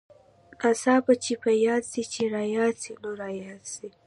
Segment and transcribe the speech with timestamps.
[0.59, 3.87] ناڅاپه چې په ياد سې چې راياد سې نو راياد سې.